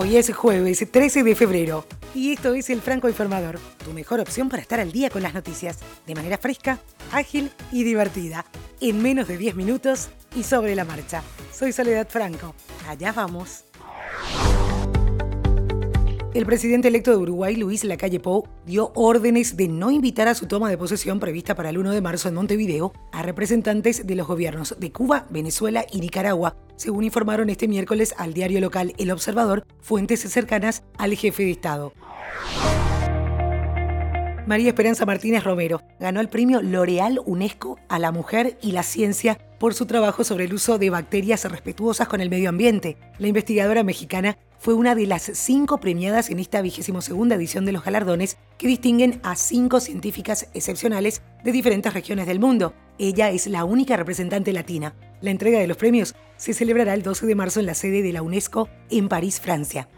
[0.00, 4.48] Hoy es jueves 13 de febrero y esto es el Franco Informador, tu mejor opción
[4.48, 6.78] para estar al día con las noticias, de manera fresca,
[7.10, 8.44] ágil y divertida,
[8.80, 11.24] en menos de 10 minutos y sobre la marcha.
[11.52, 12.54] Soy Soledad Franco.
[12.86, 13.67] Allá vamos.
[16.38, 20.46] El presidente electo de Uruguay, Luis Lacalle Pou, dio órdenes de no invitar a su
[20.46, 24.28] toma de posesión prevista para el 1 de marzo en Montevideo a representantes de los
[24.28, 29.66] gobiernos de Cuba, Venezuela y Nicaragua, según informaron este miércoles al diario local El Observador,
[29.80, 31.92] fuentes cercanas al jefe de Estado.
[34.46, 39.38] María Esperanza Martínez Romero ganó el premio L'Oreal UNESCO a la mujer y la ciencia
[39.58, 42.96] por su trabajo sobre el uso de bacterias respetuosas con el medio ambiente.
[43.18, 47.72] La investigadora mexicana fue una de las cinco premiadas en esta vigésimo segunda edición de
[47.72, 52.74] los galardones que distinguen a cinco científicas excepcionales de diferentes regiones del mundo.
[52.98, 54.94] Ella es la única representante latina.
[55.20, 58.12] La entrega de los premios se celebrará el 12 de marzo en la sede de
[58.12, 59.88] la UNESCO en París, Francia.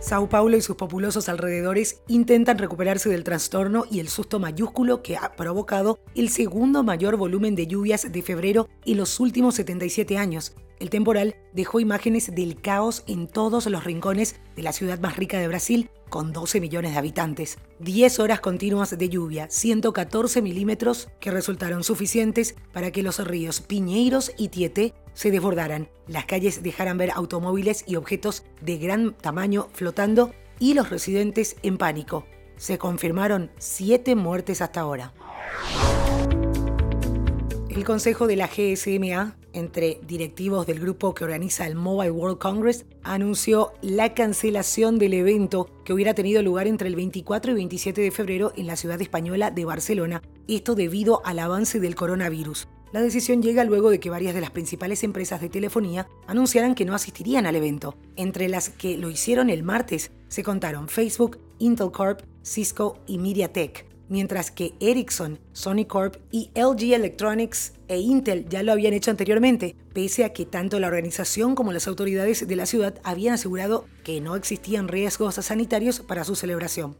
[0.00, 5.16] Sao Paulo y sus populosos alrededores intentan recuperarse del trastorno y el susto mayúsculo que
[5.16, 10.56] ha provocado el segundo mayor volumen de lluvias de febrero en los últimos 77 años.
[10.80, 15.38] El temporal dejó imágenes del caos en todos los rincones de la ciudad más rica
[15.38, 17.58] de Brasil, con 12 millones de habitantes.
[17.80, 24.32] 10 horas continuas de lluvia, 114 milímetros que resultaron suficientes para que los ríos Piñeiros
[24.38, 30.32] y Tieté se desbordaran, las calles dejaran ver automóviles y objetos de gran tamaño flotando
[30.58, 32.24] y los residentes en pánico.
[32.56, 35.12] Se confirmaron siete muertes hasta ahora.
[37.68, 42.86] El Consejo de la GSMA, entre directivos del grupo que organiza el Mobile World Congress,
[43.02, 48.10] anunció la cancelación del evento que hubiera tenido lugar entre el 24 y 27 de
[48.10, 52.68] febrero en la ciudad española de Barcelona, esto debido al avance del coronavirus.
[52.92, 56.84] La decisión llega luego de que varias de las principales empresas de telefonía anunciaran que
[56.84, 57.96] no asistirían al evento.
[58.16, 63.89] Entre las que lo hicieron el martes se contaron Facebook, Intel Corp, Cisco y MediaTek,
[64.10, 69.76] mientras que Ericsson, Sony Corp y LG Electronics e Intel ya lo habían hecho anteriormente,
[69.94, 74.20] pese a que tanto la organización como las autoridades de la ciudad habían asegurado que
[74.20, 76.96] no existían riesgos sanitarios para su celebración.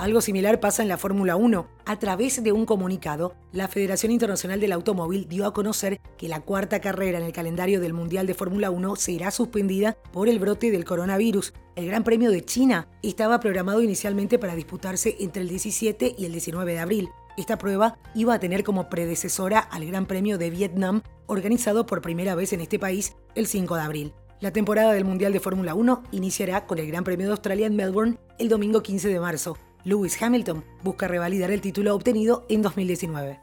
[0.00, 1.66] Algo similar pasa en la Fórmula 1.
[1.84, 6.40] A través de un comunicado, la Federación Internacional del Automóvil dio a conocer que la
[6.40, 10.70] cuarta carrera en el calendario del Mundial de Fórmula 1 será suspendida por el brote
[10.70, 11.52] del coronavirus.
[11.76, 16.32] El Gran Premio de China estaba programado inicialmente para disputarse entre el 17 y el
[16.32, 17.10] 19 de abril.
[17.36, 22.34] Esta prueba iba a tener como predecesora al Gran Premio de Vietnam, organizado por primera
[22.34, 24.14] vez en este país el 5 de abril.
[24.40, 27.76] La temporada del Mundial de Fórmula 1 iniciará con el Gran Premio de Australia en
[27.76, 29.58] Melbourne el domingo 15 de marzo.
[29.84, 33.40] Lewis Hamilton busca revalidar el título obtenido en 2019.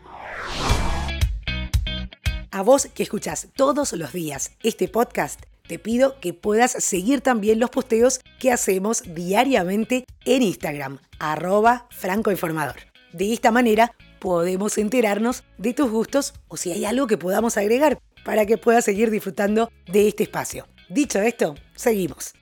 [2.52, 7.60] A vos que escuchás todos los días este podcast, te pido que puedas seguir también
[7.60, 12.78] los posteos que hacemos diariamente en Instagram, arroba francoinformador.
[13.14, 18.00] De esta manera podemos enterarnos de tus gustos o si hay algo que podamos agregar
[18.24, 20.68] para que puedas seguir disfrutando de este espacio.
[20.90, 22.34] Dicho esto, seguimos.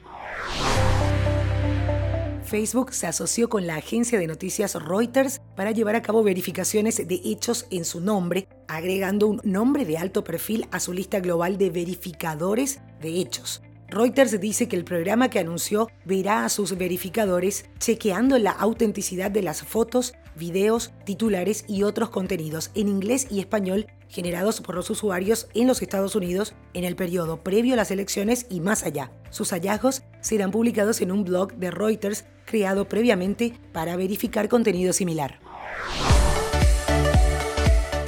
[2.46, 7.22] Facebook se asoció con la agencia de noticias Reuters para llevar a cabo verificaciones de
[7.24, 11.72] hechos en su nombre, agregando un nombre de alto perfil a su lista global de
[11.72, 13.62] verificadores de hechos.
[13.88, 19.42] Reuters dice que el programa que anunció verá a sus verificadores chequeando la autenticidad de
[19.42, 25.48] las fotos, videos, titulares y otros contenidos en inglés y español generados por los usuarios
[25.54, 29.12] en los Estados Unidos en el periodo previo a las elecciones y más allá.
[29.30, 35.40] Sus hallazgos serán publicados en un blog de Reuters creado previamente para verificar contenido similar.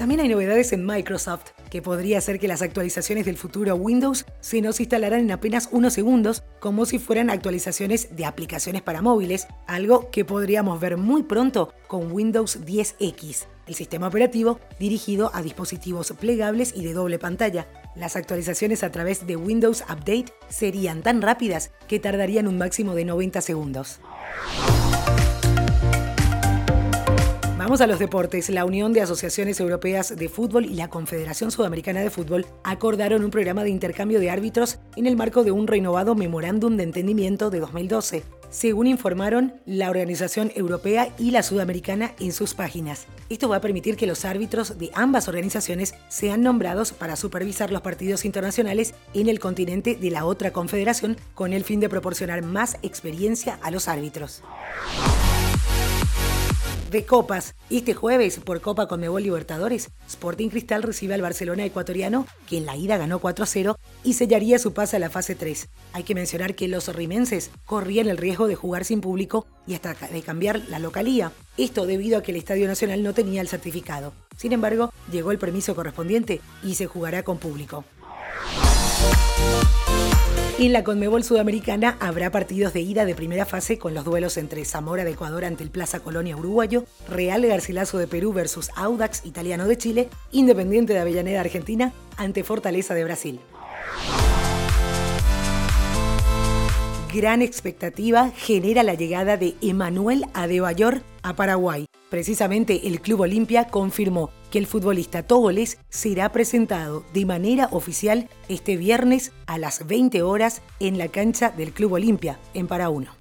[0.07, 4.61] También hay novedades en Microsoft, que podría hacer que las actualizaciones del futuro Windows se
[4.61, 10.09] nos instalaran en apenas unos segundos, como si fueran actualizaciones de aplicaciones para móviles, algo
[10.09, 16.73] que podríamos ver muy pronto con Windows 10X, el sistema operativo dirigido a dispositivos plegables
[16.75, 17.67] y de doble pantalla.
[17.95, 23.05] Las actualizaciones a través de Windows Update serían tan rápidas que tardarían un máximo de
[23.05, 23.99] 90 segundos.
[27.67, 28.49] Vamos a los deportes.
[28.49, 33.29] La Unión de Asociaciones Europeas de Fútbol y la Confederación Sudamericana de Fútbol acordaron un
[33.29, 37.59] programa de intercambio de árbitros en el marco de un renovado memorándum de entendimiento de
[37.59, 43.07] 2012, según informaron la Organización Europea y la Sudamericana en sus páginas.
[43.29, 47.81] Esto va a permitir que los árbitros de ambas organizaciones sean nombrados para supervisar los
[47.81, 52.77] partidos internacionales en el continente de la otra confederación con el fin de proporcionar más
[52.83, 54.43] experiencia a los árbitros.
[56.91, 57.55] de copas.
[57.69, 62.75] Este jueves, por Copa Conmebol Libertadores, Sporting Cristal recibe al Barcelona ecuatoriano, que en la
[62.75, 65.67] ida ganó 4-0 y sellaría su pase a la fase 3.
[65.91, 69.95] Hay que mencionar que los rimenses corrían el riesgo de jugar sin público y hasta
[69.95, 71.33] de cambiar la localía.
[71.57, 74.13] Esto debido a que el Estadio Nacional no tenía el certificado.
[74.37, 77.83] Sin embargo, llegó el permiso correspondiente y se jugará con público.
[80.57, 84.63] En la Conmebol Sudamericana habrá partidos de ida de primera fase con los duelos entre
[84.63, 89.67] Zamora de Ecuador ante el Plaza Colonia Uruguayo, Real Garcilaso de Perú versus Audax Italiano
[89.67, 93.41] de Chile, Independiente de Avellaneda Argentina ante Fortaleza de Brasil.
[97.13, 101.85] Gran expectativa genera la llegada de Emanuel Adebayor a Paraguay.
[102.09, 108.77] Precisamente el Club Olimpia confirmó que el futbolista Togoles será presentado de manera oficial este
[108.77, 113.11] viernes a las 20 horas en la cancha del Club Olimpia, en Paraúno.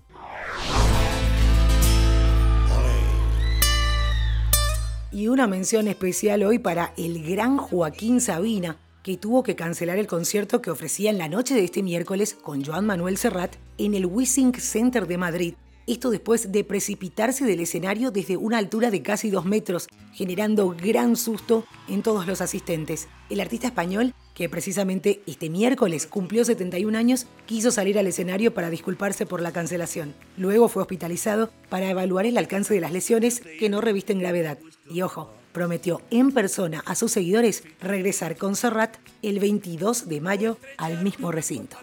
[5.13, 10.09] Y una mención especial hoy para el gran Joaquín Sabina, que tuvo que cancelar el
[10.09, 14.05] concierto que ofrecía en la noche de este miércoles con Joan Manuel Serrat en el
[14.05, 15.55] Wissing Center de Madrid.
[15.87, 21.15] Esto después de precipitarse del escenario desde una altura de casi dos metros, generando gran
[21.15, 23.07] susto en todos los asistentes.
[23.31, 28.71] El artista español, que precisamente este miércoles cumplió 71 años, quiso salir al escenario para
[28.71, 30.15] disculparse por la cancelación.
[30.37, 34.59] Luego fue hospitalizado para evaluar el alcance de las lesiones que no revisten gravedad.
[34.91, 40.59] Y ojo, prometió en persona a sus seguidores regresar con Serrat el 22 de mayo
[40.77, 41.79] al mismo recinto.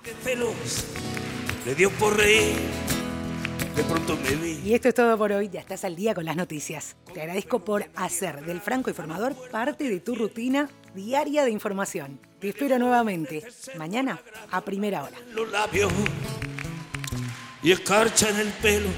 [4.63, 6.95] Y esto es todo por hoy, ya estás al día con las noticias.
[7.15, 12.19] Te agradezco por hacer del Franco Informador parte de tu rutina diaria de información.
[12.39, 13.43] Te espero nuevamente
[13.75, 14.21] mañana
[14.51, 15.17] a primera hora.
[15.33, 15.91] Los labios
[17.63, 18.89] y escarcha en el pelo